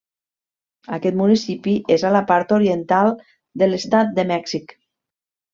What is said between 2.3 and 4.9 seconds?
part oriental de l'estat de Mèxic.